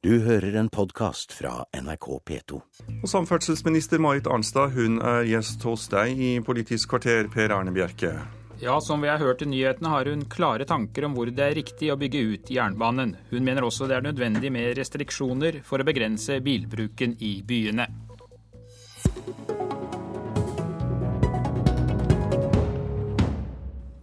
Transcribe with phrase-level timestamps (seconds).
[0.00, 2.58] Du hører en podkast fra NRK P2.
[3.02, 8.14] Og Samferdselsminister Marit Arnstad hun er gjest hos deg i Politisk kvarter, Per Arne Bjerke.
[8.62, 11.58] Ja, som vi har hørt i nyhetene, har hun klare tanker om hvor det er
[11.60, 13.12] riktig å bygge ut jernbanen.
[13.28, 17.90] Hun mener også det er nødvendig med restriksjoner for å begrense bilbruken i byene.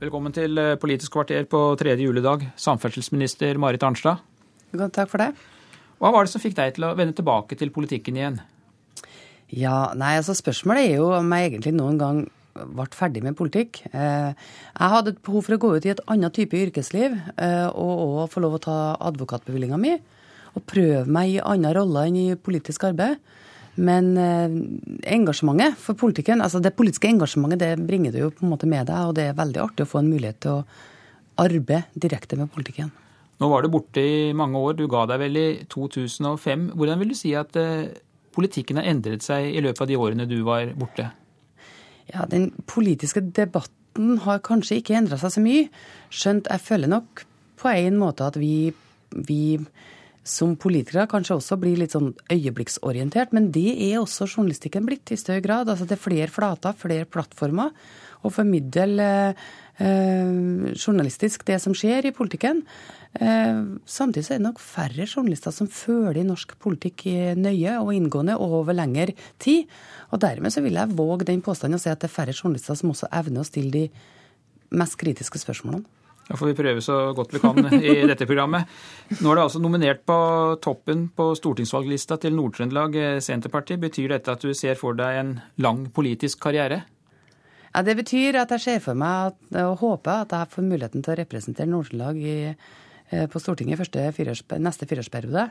[0.06, 4.22] Velkommen til Politisk kvarter på tredje juledag, samferdselsminister Marit Arnstad.
[4.78, 5.34] Takk for det.
[5.98, 8.42] Hva var det som fikk deg til å vende tilbake til politikken igjen?
[9.48, 12.26] Ja, nei, altså Spørsmålet er jo om jeg egentlig noen gang
[12.58, 13.82] ble ferdig med politikk.
[13.92, 17.68] Eh, jeg hadde et behov for å gå ut i et annet type yrkesliv eh,
[17.70, 18.78] og òg få lov å ta
[19.10, 19.96] advokatbevillinga mi.
[20.58, 23.22] Og prøve meg i andre roller enn i politisk arbeid.
[23.78, 24.60] Men eh,
[25.14, 28.90] engasjementet for politikken, altså det politiske engasjementet det bringer du jo på en måte med
[28.90, 30.64] deg, og det er veldig artig å få en mulighet til å
[31.38, 32.90] arbeide direkte med politikken.
[33.38, 34.78] Nå var du borte i mange år.
[34.78, 36.72] Du ga deg vel i 2005.
[36.78, 37.90] Hvordan vil du si at eh,
[38.34, 41.12] politikken har endret seg i løpet av de årene du var borte?
[42.10, 45.68] Ja, Den politiske debatten har kanskje ikke endra seg så mye.
[46.14, 47.26] Skjønt jeg føler nok
[47.58, 48.72] på en måte at vi,
[49.12, 49.58] vi
[50.28, 53.34] som politikere kanskje også blir litt sånn øyeblikksorientert.
[53.36, 55.70] Men det er også journalistikken blitt i større grad.
[55.72, 57.74] Altså Det er flere flater, flere plattformer.
[58.26, 59.48] Å formidle eh,
[59.78, 62.64] journalistisk det som skjer i politikken.
[63.14, 67.06] Eh, samtidig så er det nok færre journalister som følger norsk politikk
[67.38, 69.70] nøye og inngående over lengre tid.
[70.12, 72.80] Og dermed så vil jeg våge den påstanden å si at det er færre journalister
[72.80, 73.86] som også evner å stille de
[74.78, 75.86] mest kritiske spørsmålene.
[76.28, 78.68] Da får vi prøve så godt vi kan i dette programmet.
[79.22, 80.18] Nå er det altså nominert på
[80.64, 83.80] toppen på stortingsvalglista til Nord-Trøndelag eh, Senterparti.
[83.80, 86.84] Betyr dette at du ser for deg en lang politisk karriere?
[87.78, 91.06] Ja, Det betyr at jeg ser for meg at, og håper at jeg får muligheten
[91.06, 92.58] til å representere Nord-Trøndelag
[93.10, 95.48] Eh, på Stortinget første fireårs, neste fireårsperiode.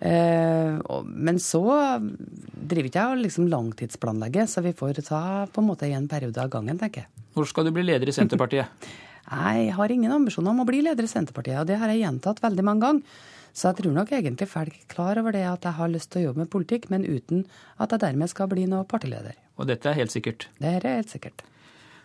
[0.00, 1.62] Eh, men så
[2.00, 6.40] driver ikke jeg og liksom langtidsplanlegger, så vi får ta på en måte en periode
[6.40, 7.26] av gangen, tenker jeg.
[7.36, 8.88] Hvor skal du bli leder i Senterpartiet?
[9.30, 12.42] jeg har ingen ambisjoner om å bli leder i Senterpartiet, og det har jeg gjentatt
[12.44, 13.20] veldig mange ganger.
[13.50, 16.20] Så jeg tror nok egentlig folk er klar over det at jeg har lyst til
[16.20, 17.46] å jobbe med politikk, men uten
[17.82, 19.34] at jeg dermed skal bli noe partileder.
[19.58, 20.46] Og dette er helt sikkert?
[20.60, 21.42] Det er helt sikkert.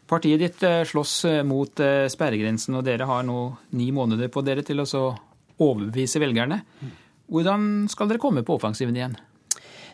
[0.09, 3.39] Partiet ditt eh, slåss eh, mot eh, sperregrensen, og dere har nå
[3.77, 4.87] ni måneder på dere til å
[5.55, 6.61] overbevise velgerne.
[7.31, 9.15] Hvordan skal dere komme på offensiven igjen?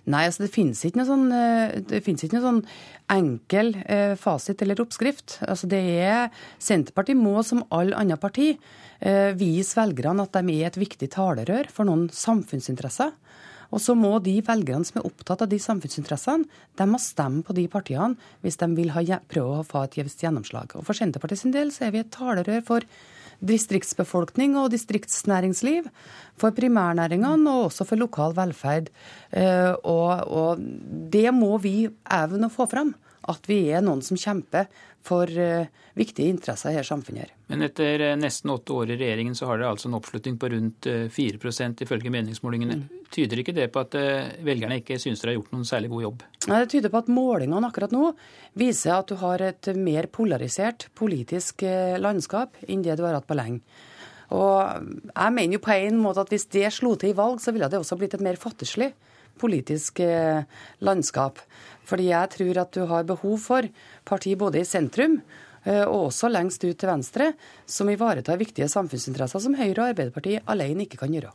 [0.10, 1.28] Nei, altså Det finnes ikke noe sånn,
[1.94, 2.62] ikke noe sånn
[3.14, 5.38] enkel eh, fasit eller oppskrift.
[5.46, 8.56] Altså det er, Senterpartiet må, som alle andre parti,
[9.00, 13.14] eh, vise velgerne at de er et viktig talerør for noen samfunnsinteresser.
[13.72, 17.56] Og så må de velgerne som er opptatt av de samfunnsinteressene, de må stemme på
[17.58, 20.76] de partiene hvis de vil ha, prøve å få et jevnt gjennomslag.
[20.76, 22.88] Og For Senterpartiet sin del så er vi et talerør for
[23.42, 25.88] distriktsbefolkning og distriktsnæringsliv,
[26.38, 28.92] for primærnæringene og også for lokal velferd.
[29.32, 30.62] Eh, og, og
[31.14, 32.94] det må vi evne å få fram.
[33.30, 34.70] At vi er noen som kjemper
[35.06, 35.66] for uh,
[35.98, 37.34] viktige interesser i dette samfunnet.
[37.52, 40.50] Men etter uh, nesten åtte år i regjeringen så har dere altså en oppslutning på
[40.54, 42.80] rundt uh, 4 ifølge meningsmålingene.
[42.82, 43.06] Mm.
[43.12, 43.98] Tyder ikke det på at
[44.46, 46.22] velgerne ikke syns dere har gjort noen særlig god jobb?
[46.48, 48.14] Nei, Det tyder på at målingene akkurat nå
[48.56, 51.66] viser at du har et mer polarisert politisk
[52.00, 53.60] landskap enn det du har hatt på lenge.
[54.32, 57.52] Og jeg mener jo på en måte at hvis det slo til i valg, så
[57.52, 58.94] ville det også blitt et mer fattigslig
[59.40, 60.02] politisk
[60.82, 61.40] landskap.
[61.92, 63.68] Fordi jeg tror at du har behov for
[64.08, 65.20] parti både i sentrum
[65.66, 67.32] eh, og også lengst ut til venstre,
[67.66, 71.34] som ivaretar viktige samfunnsinteresser som Høyre og Arbeiderpartiet alene ikke kan gjøre.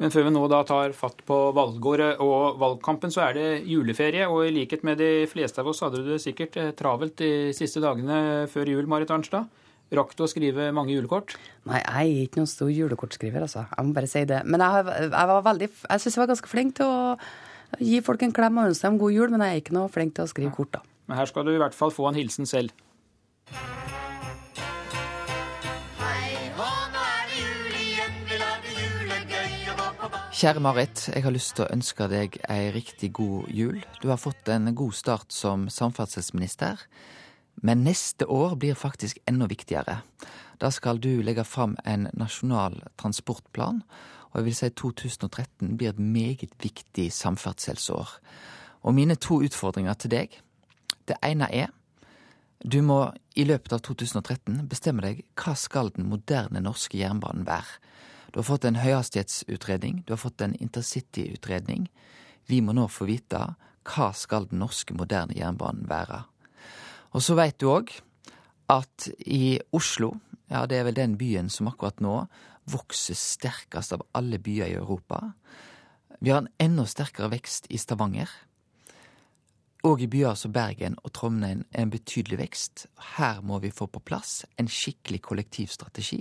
[0.00, 4.26] Men før vi nå da tar fatt på valgåret og valgkampen, så er det juleferie.
[4.26, 7.52] Og i likhet med de fleste av oss hadde du det sikkert eh, travelt de
[7.56, 9.61] siste dagene før jul, Marit Arnstad.
[9.92, 11.34] Rakk du å skrive mange julekort?
[11.68, 13.66] Nei, jeg er ikke noen stor julekortskriver, altså.
[13.68, 14.38] Jeg må bare si det.
[14.48, 18.24] Men jeg, jeg var veldig, jeg syns jeg var ganske flink til å gi folk
[18.24, 20.32] en klem og ønske dem god jul, men jeg er ikke noe flink til å
[20.32, 20.80] skrive kort, da.
[21.10, 22.72] Men her skal du i hvert fall få en hilsen selv.
[30.42, 33.76] Kjære Marit, jeg har lyst til å ønske deg ei riktig god jul.
[34.00, 36.80] Du har fått en god start som samferdselsminister,
[37.62, 40.00] men neste år blir faktisk enda viktigere.
[40.58, 43.82] Da skal du legge fram en nasjonal transportplan,
[44.32, 48.18] og jeg vil si 2013 blir et meget viktig samferdselsår.
[48.82, 50.40] Og mine to utfordringer til deg,
[51.06, 51.70] det ene er
[52.62, 57.80] du må i løpet av 2013 bestemme deg hva skal den moderne norske jernbanen være.
[58.30, 61.88] Du har fått en høyhastighetsutredning, du har fått en intercityutredning.
[62.46, 63.40] Vi må nå få vite
[63.82, 66.22] hva skal den norske moderne jernbanen være.
[67.12, 67.92] Og så veit du òg
[68.72, 70.14] at i Oslo,
[70.52, 72.22] ja det er vel den byen som akkurat nå
[72.72, 75.32] vokser sterkest av alle byer i Europa.
[76.22, 78.30] Vi har en enda sterkere vekst i Stavanger.
[79.82, 82.84] Og i byer som Bergen og Trondheim er en betydelig vekst.
[83.16, 86.20] Her må vi få på plass en skikkelig kollektivstrategi.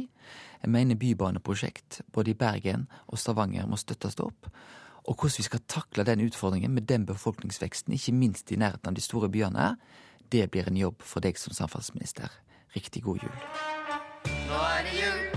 [0.63, 4.49] Jeg mener bybaneprosjekt både i Bergen og Stavanger må støttes opp.
[5.05, 8.97] Og hvordan vi skal takle den utfordringen med den befolkningsveksten, ikke minst i nærheten av
[8.97, 9.75] de store byene,
[10.31, 12.31] det blir en jobb for deg som samferdselsminister.
[12.75, 13.37] Riktig god jul.
[14.47, 15.31] Nå er det jul.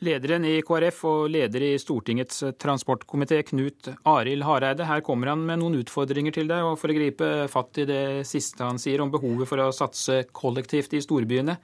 [0.00, 4.86] Lederen i KrF og leder i Stortingets transportkomité, Knut Arild Hareide.
[4.88, 8.04] Her kommer han med noen utfordringer til deg, og for å gripe fatt i det
[8.24, 11.58] siste han sier om behovet for å satse kollektivt i storbyene.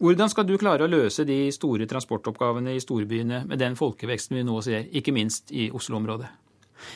[0.00, 4.46] Hvordan skal du klare å løse de store transportoppgavene i storbyene med den folkeveksten vi
[4.48, 6.32] nå ser, ikke minst i Oslo-området?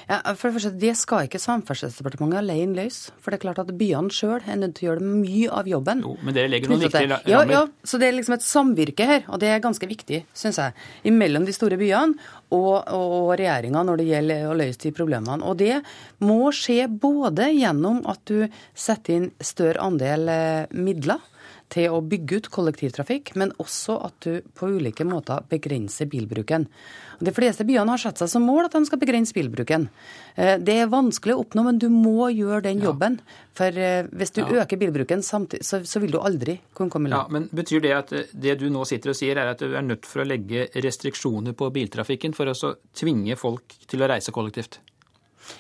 [0.09, 3.15] Ja, for Det første, det skal ikke Samferdselsdepartementet alene løse.
[3.21, 6.05] For det er klart at byene sjøl er nødt til å gjøre mye av jobben.
[6.07, 7.31] Jo, men dere legger noen viktige rammer.
[7.31, 10.61] Ja, ja, så det er liksom et samvirke her, og det er ganske viktig, syns
[10.63, 12.19] jeg, mellom de store byene
[12.55, 15.41] og, og regjeringa når det gjelder å løse de problemene.
[15.45, 15.79] Og det
[16.25, 21.23] må skje både gjennom at du setter inn større andel eh, midler
[21.73, 26.67] til å bygge ut kollektivtrafikk, men også at du på ulike måter begrenser bilbruken.
[27.25, 29.89] De fleste byene har satt seg som mål at de skal begrense bilbruken.
[30.37, 33.19] Eh, det er vanskelig å oppnå, men du må gjøre den jobben.
[33.57, 34.65] For eh, hvis du ja.
[34.65, 37.31] øker bilbruken, samtidig, så, så, vil du aldri kunne komme langt.
[37.31, 39.87] Ja, men Betyr det at det du nå sitter og sier, er at du er
[39.87, 44.81] nødt for å legge restriksjoner på biltrafikken for å tvinge folk til å reise kollektivt?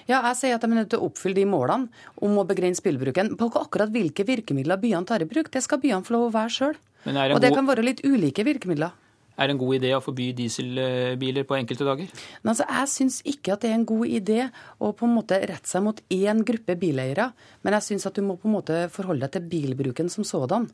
[0.08, 1.88] Ja, jeg sier at de er nødt til å oppfylle de målene
[2.24, 3.34] om å begrense spillbruken.
[3.40, 6.54] På akkurat hvilke virkemidler byene tar i bruk, det skal byene få lov å være
[6.56, 6.76] sjøl.
[7.04, 8.94] Og det kan være litt ulike virkemidler.
[9.34, 12.10] Er det en god idé å forby dieselbiler på enkelte dager?
[12.42, 14.38] Men altså, Jeg syns ikke at det er en god idé
[14.78, 17.30] å på en måte rette seg mot én gruppe bileiere.
[17.66, 20.68] Men jeg syns at du må på en måte forholde deg til bilbruken som sådan.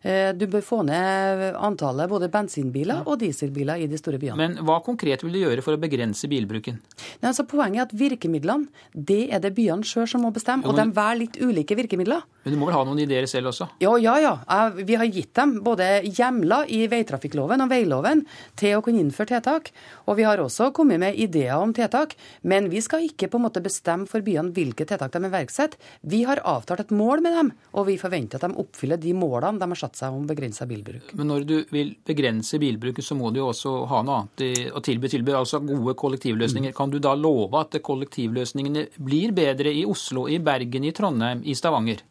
[0.00, 4.38] Eh, du bør få ned antallet både bensinbiler og dieselbiler i de store byene.
[4.40, 6.80] Men hva konkret vil du gjøre for å begrense bilbruken?
[7.20, 10.66] Nei, altså Poenget er at virkemidlene det er det byene sjøl som må bestemme.
[10.66, 12.24] Og de velger litt ulike virkemidler.
[12.46, 13.66] Men du må vel ha noen ideer selv også?
[13.82, 14.32] Ja, ja, ja.
[14.78, 18.22] Vi har gitt dem både hjemler i veitrafikkloven og veiloven
[18.54, 19.72] til å kunne innføre tiltak.
[20.06, 22.14] Og vi har også kommet med ideer om tiltak.
[22.46, 25.74] Men vi skal ikke på en måte bestemme for byene hvilke tiltak de iverksetter.
[26.06, 29.58] Vi har avtalt et mål med dem, og vi forventer at de oppfyller de målene
[29.58, 31.16] de har satt seg om begrensa bilbruk.
[31.18, 34.86] Men når du vil begrense bilbruket, så må du jo også ha noe annet å
[34.86, 36.70] tilby, tilby, altså gode kollektivløsninger.
[36.70, 36.78] Mm.
[36.78, 41.58] Kan du da love at kollektivløsningene blir bedre i Oslo, i Bergen, i Trondheim, i
[41.58, 42.06] Stavanger?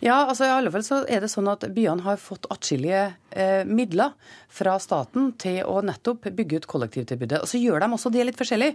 [0.00, 3.68] Ja, altså i alle fall så er det sånn at byene har fått atskillige eh,
[3.68, 4.14] midler
[4.48, 7.42] fra staten til å nettopp bygge ut kollektivtilbudet.
[7.44, 8.72] Og så gjør de også det litt forskjellig.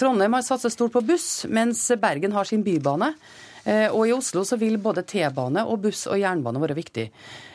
[0.00, 3.14] Trondheim har satset stort på buss, mens Bergen har sin bybane.
[3.64, 7.08] Eh, og i Oslo så vil både T-bane og buss og jernbane være viktig.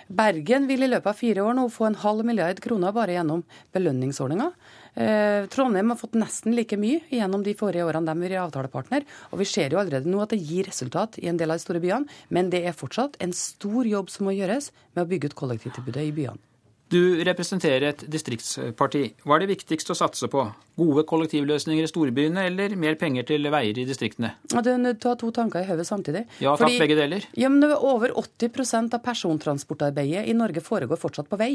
[0.10, 3.44] Bergen vil i løpet av fire år nå få en halv milliard kroner bare gjennom
[3.76, 4.50] belønningsordninga.
[4.96, 9.08] Eh, Trondheim har fått nesten like mye gjennom de forrige årene de vært avtalepartner.
[9.32, 11.66] Og vi ser jo allerede nå at det gir resultat i en del av de
[11.66, 15.32] store byene, men det er fortsatt en stor jobb som må gjøres med å bygge
[15.32, 16.44] ut kollektivtilbudet i byene.
[16.90, 19.04] Du representerer et distriktsparti.
[19.22, 20.42] Hva er det viktigste å satse på?
[20.80, 24.32] Gode kollektivløsninger i storbyene eller mer penger til veier i distriktene?
[24.50, 26.24] Ja, du er to tanker i hodet samtidig.
[26.42, 27.28] Ja, takk, Fordi, begge deler.
[27.38, 31.52] Ja, men Over 80% av persontransportarbeidet i Norge foregår fortsatt på vei.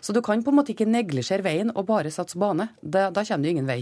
[0.00, 2.68] Så du kan på en måte ikke neglisjere veien og bare satse bane.
[2.80, 3.80] Da, da kommer du ingen vei.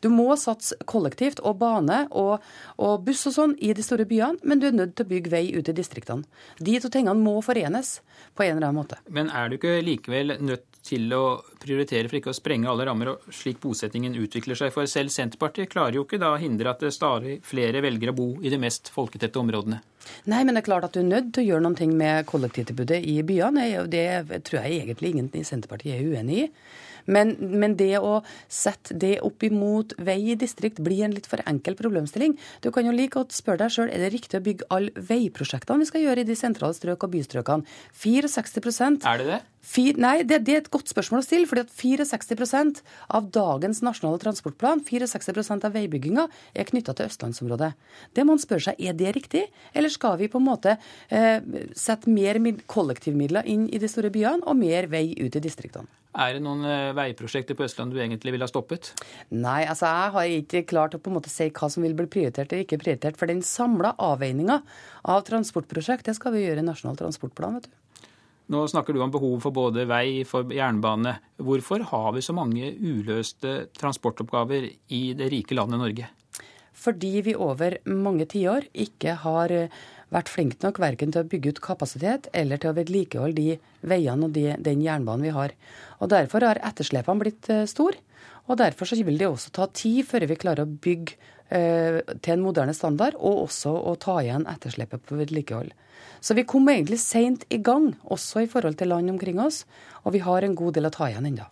[0.00, 2.44] Du må satse kollektivt og bane og,
[2.78, 5.34] og buss og sånn i de store byene, men du er nødt til å bygge
[5.34, 6.26] vei ut i distriktene.
[6.58, 7.98] De to tingene må forenes
[8.36, 9.00] på en eller annen måte.
[9.08, 13.12] Men er du ikke likevel nødt til å prioritere for ikke å sprenge alle rammer,
[13.12, 14.72] og slik bosettingen utvikler seg?
[14.74, 18.28] For selv Senterpartiet klarer jo ikke da å hindre at stadig flere velger å bo
[18.42, 19.80] i de mest folketette områdene.
[20.30, 23.02] Nei, men det er klart at du er nødt til å gjøre noe med kollektivtilbudet
[23.06, 23.66] i byene.
[23.92, 26.52] Det tror jeg egentlig ingen i Senterpartiet er uenig i.
[27.06, 31.42] Men, men, det å sette det opp imot vei i distrikt blir en litt for
[31.48, 32.36] enkel problemstilling.
[32.64, 35.84] Du kan jo like godt spørre deg sjøl er det riktig å bygge alle veiprosjektene
[35.84, 37.78] vi skal gjøre i de sentrale strøk og bystrøkene.
[38.00, 39.40] 64% Er det det?
[39.60, 41.48] Fir, nei, det, det, er et godt spørsmål å stille.
[41.48, 42.80] fordi at 64%
[43.12, 47.70] av dagens nasjonale transportplan, 64% av veibygginga, er knytta til østlandsområdet.
[48.16, 50.78] Det må man spørre seg, Er det riktig, eller skal vi på en måte
[51.08, 51.44] eh,
[51.76, 55.99] sette mer kollektivmidler inn i de store byene og mer vei ut i distriktene?
[56.10, 58.90] Er det noen eh, veiprosjekter på Østlandet du egentlig ville ha stoppet?
[59.30, 62.08] Nei, altså jeg har ikke klart å på en måte si hva som vil bli
[62.10, 63.18] prioritert eller ikke prioritert.
[63.20, 64.58] For den samla avveininga
[65.14, 67.60] av transportprosjekt, det skal vi gjøre i Nasjonal transportplan.
[67.60, 67.76] vet du.
[68.50, 71.14] Nå snakker du om behov for både vei, for jernbane.
[71.38, 76.08] Hvorfor har vi så mange uløste transportoppgaver i det rike landet Norge?
[76.80, 79.54] Fordi vi over mange tiår ikke har
[80.14, 84.26] vært flinke nok verken til å bygge ut kapasitet eller til å vedlikeholde de veiene
[84.28, 85.54] og de, den jernbanen vi har.
[86.00, 87.98] Og Derfor har etterslepene blitt uh, store.
[88.50, 91.14] Og Derfor vil det også ta tid før vi klarer å bygge
[91.52, 95.72] uh, til en moderne standard, og også å ta igjen etterslepet på vedlikehold.
[96.20, 99.64] Så vi kom egentlig seint i gang, også i forhold til land omkring oss,
[100.04, 101.46] og vi har en god del å ta igjen ennå.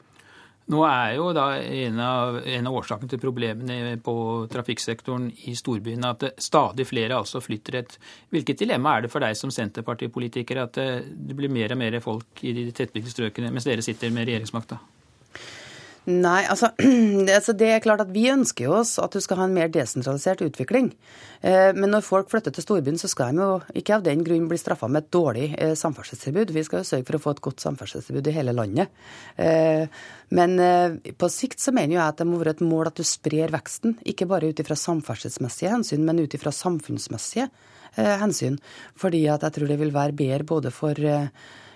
[0.68, 4.14] Nå er jo da en av, en av årsakene til problemene på
[4.52, 7.96] trafikksektoren i storbyene at stadig flere altså flytter et
[8.34, 12.44] Hvilket dilemma er det for deg som Senterpartipolitiker at det blir mer og mer folk
[12.44, 14.76] i de tettbygde strøkene mens dere sitter med regjeringsmakta?
[16.08, 16.70] Nei, altså
[17.36, 19.68] altså det, er klart at Vi ønsker jo oss at du skal ha en mer
[19.72, 20.88] desentralisert utvikling.
[21.44, 24.46] Eh, men når folk flytter til storbyen, så skal de jo ikke av den grunn
[24.48, 26.54] bli straffa med et dårlig eh, samferdselstilbud.
[26.56, 28.94] Vi skal jo sørge for å få et godt samferdselstilbud i hele landet.
[29.36, 29.84] Eh,
[30.32, 30.56] men
[31.16, 33.98] på sikt så mener jeg at det må være et mål at du sprer veksten.
[34.08, 37.48] Ikke bare ut ifra samferdselsmessige hensyn, men ut ifra samfunnsmessige
[37.96, 38.58] hensyn.
[39.00, 41.00] Fordi at jeg tror det vil være bedre både for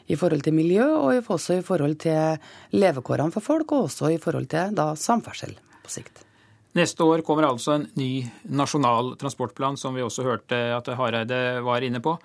[0.06, 2.38] i forhold til miljø, og også i forhold til
[2.74, 6.24] levekårene for folk, og også i forhold til da, samferdsel på sikt.
[6.72, 11.84] Neste år kommer altså en ny nasjonal transportplan, som vi også hørte at Hareide var
[11.84, 12.16] inne på.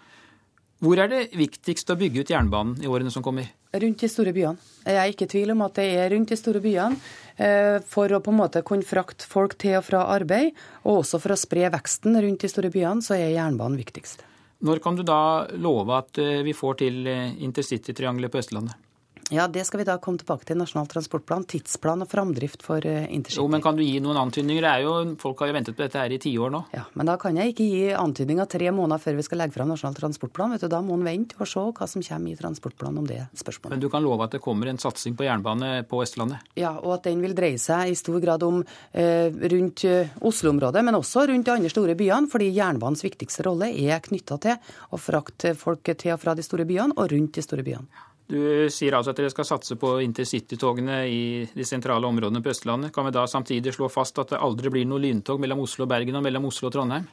[0.80, 3.50] Hvor er det viktigst å bygge ut jernbanen i årene som kommer?
[3.74, 4.62] Rundt de store byene.
[4.86, 7.00] Jeg er ikke i tvil om at det er rundt de store byene.
[7.38, 10.54] Eh, for å på en måte kunne frakte folk til og fra arbeid,
[10.86, 14.24] og også for å spre veksten rundt de store byene, så er jernbanen viktigst.
[14.66, 18.87] Når kan du da love at eh, vi får til eh, intercitytriangelet på Østlandet?
[19.30, 21.44] Ja, Det skal vi da komme tilbake til i Nasjonal transportplan.
[21.52, 23.42] Tidsplan og framdrift for eh, intercity.
[23.42, 24.64] Jo, men Kan du gi noen antydninger?
[24.64, 26.62] Det er jo, folk har jo ventet på dette her i tiår nå.
[26.72, 29.68] Ja, Men da kan jeg ikke gi antydninger tre måneder før vi skal legge fram
[29.74, 30.56] Nasjonal transportplan.
[30.56, 33.20] Vet du, Da må en vente og se hva som kommer i transportplanen om det
[33.36, 33.76] spørsmålet.
[33.76, 36.48] Men du kan love at det kommer en satsing på jernbane på Østlandet?
[36.56, 40.86] Ja, og at den vil dreie seg i stor grad om eh, rundt eh, Oslo-området,
[40.88, 42.32] men også rundt de andre store byene.
[42.32, 44.56] Fordi jernbanens viktigste rolle er knytta til
[44.96, 48.06] å frakte folk til og fra de store byene og rundt de store byene.
[48.28, 52.92] Du sier altså at dere skal satse på intercitytogene i de sentrale områdene på Østlandet.
[52.96, 55.94] Kan vi da samtidig slå fast at det aldri blir noe lyntog mellom Oslo og
[55.94, 57.08] Bergen og mellom Oslo og Trondheim?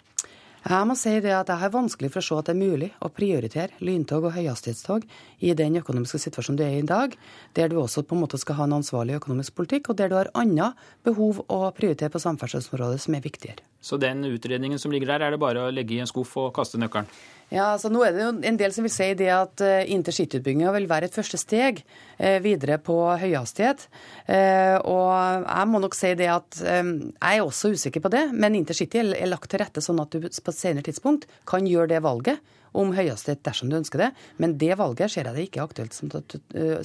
[0.64, 2.86] Jeg må si det at jeg har vanskelig for å se at det er mulig
[3.04, 5.04] å prioritere lyntog og høyhastighetstog
[5.44, 7.14] i den økonomiske situasjonen du er i i dag,
[7.54, 10.16] der du også på en måte skal ha en ansvarlig økonomisk politikk, og der du
[10.16, 10.72] har andre
[11.04, 13.60] behov å prioritere på samferdselsområdet som er viktigere.
[13.84, 16.54] Så den utredningen som ligger der, er det bare å legge i en skuff og
[16.56, 17.08] kaste nøkkelen?
[17.52, 20.72] Ja, altså nå er det jo en del som vil si det at uh, intercityutbygginga
[20.74, 23.84] vil være et første steg uh, videre på høyhastighet.
[24.24, 28.56] Uh, og jeg må nok si det at jeg er også usikker på det, men
[28.56, 32.02] intercity er lagt til rette sånn at du på et senere tidspunkt kan gjøre det
[32.04, 34.10] valget om Høyesterett dersom du ønsker det.
[34.42, 36.10] Men det valget ser jeg det ikke aktuelt som,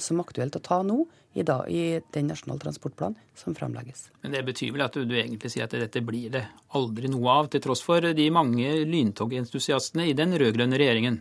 [0.00, 4.08] som aktuelt å ta nå i, dag, i den nasjonale transportplanen som framlegges.
[4.22, 6.44] Men det betyr vel at du, du, egentlig sier at dette blir det
[6.78, 11.20] aldri noe av, til tross for de mange lyntogentusiastene i den rød-grønne regjeringen?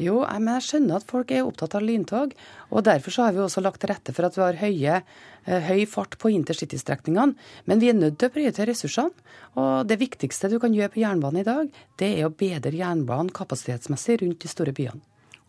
[0.00, 2.32] Jo, men jeg skjønner at folk er opptatt av lyntog.
[2.70, 5.02] og Derfor så har vi også lagt til rette for at vi har høye,
[5.46, 7.36] eh, høy fart på intercitystrekningene.
[7.66, 9.14] Men vi er nødt til å prioritere ressursene.
[9.54, 13.30] Og det viktigste du kan gjøre på jernbanen i dag, det er å bedre jernbanen
[13.30, 15.00] kapasitetsmessig rundt de store byene.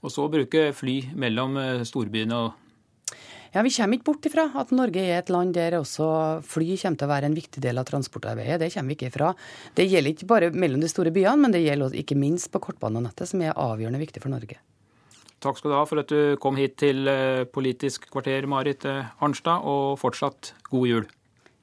[0.05, 2.53] Og så bruke fly mellom eh, storbyene og
[3.55, 6.07] ja, Vi kommer ikke bort ifra at Norge er et land der også
[6.43, 8.59] fly kommer til å være en viktig del av transportarbeidet.
[8.59, 9.31] Det kommer vi ikke ifra.
[9.77, 13.31] Det gjelder ikke bare mellom de store byene, men det gjelder ikke minst på kortbanenettet,
[13.31, 14.59] som er avgjørende viktig for Norge.
[15.39, 19.11] Takk skal du ha for at du kom hit til eh, Politisk kvarter, Marit eh,
[19.23, 21.11] Arnstad, og fortsatt god jul.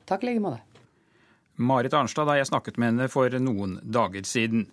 [0.08, 0.62] Takk i like måte.
[1.60, 4.70] Marit Arnstad da jeg snakket med henne for noen dager siden.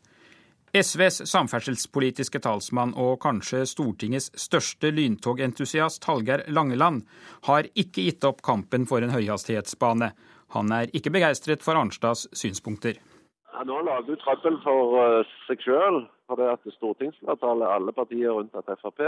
[0.74, 7.08] SVs samferdselspolitiske talsmann og kanskje Stortingets største lyntogentusiast Hallgeir Langeland
[7.48, 10.12] har ikke gitt opp kampen for en høyhastighetsbane.
[10.54, 13.02] Han er ikke begeistret for Arnstads synspunkter.
[13.50, 18.38] Ja, nå lager du trøbbel for uh, seg sjøl, for det at stortingsflertallet, alle partier
[18.38, 19.02] unntatt Frp,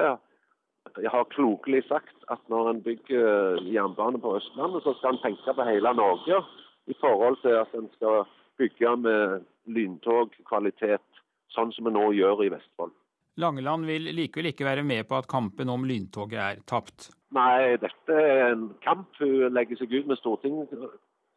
[0.97, 5.53] jeg har klokelig sagt at når en bygger jernbane på Østlandet, så skal en tenke
[5.53, 6.41] på hele Norge
[6.89, 8.25] i forhold til at en skal
[8.57, 11.20] bygge med lyntogkvalitet
[11.55, 12.93] sånn som vi nå gjør i Vestfold.
[13.41, 17.09] Langeland vil likevel ikke være med på at kampen om lyntoget er tapt.
[17.31, 19.07] Nei, dette er en kamp.
[19.21, 20.73] Hun legger seg ut med Stortinget,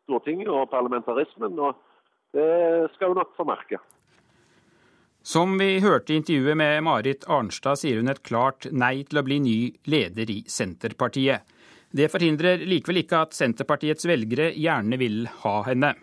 [0.09, 1.79] Stortinget og parlamentarismen, og
[2.35, 3.79] det skal hun nok få merke.
[5.25, 9.25] Som vi hørte i intervjuet med Marit Arnstad, sier hun et klart nei til å
[9.25, 11.47] bli ny leder i Senterpartiet.
[11.95, 15.95] Det forhindrer likevel ikke at Senterpartiets velgere gjerne vil ha henne.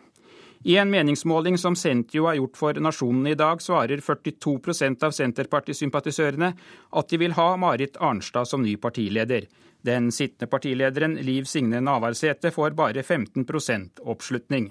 [0.63, 6.51] I en meningsmåling som Sentio har gjort for Nasjonen i dag, svarer 42% av Senterpartisympatisørene
[7.00, 9.48] at de vil ha Marit Arnstad som ny partileder.
[9.82, 14.70] Den sittende partilederen Liv Signe Navarsete får bare 15% oppslutning.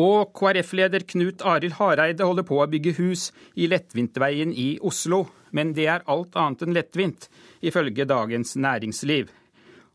[0.00, 5.26] Og KrF-leder Knut Arild Hareide holder på å bygge hus i Lettvinteveien i Oslo.
[5.52, 7.28] Men det er alt annet enn lettvint,
[7.62, 9.28] ifølge Dagens Næringsliv.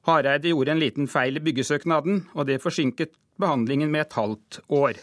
[0.08, 5.00] Hareide gjorde en liten feil i byggesøknaden, og det forsinket behandlingen med et halvt år.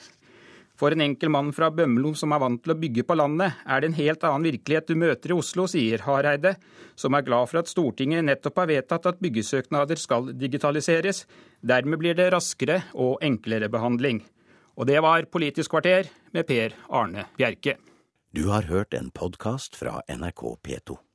[0.77, 3.81] For en enkel mann fra Bømlo som er vant til å bygge på landet, er
[3.81, 6.57] det en helt annen virkelighet du møter i Oslo, sier Hareide,
[7.01, 11.25] som er glad for at Stortinget nettopp har vedtatt at byggesøknader skal digitaliseres.
[11.65, 14.21] Dermed blir det raskere og enklere behandling.
[14.77, 17.79] Og det var Politisk kvarter med Per Arne Bjerke.
[18.37, 21.06] Du har hørt en podkast fra NRK P2.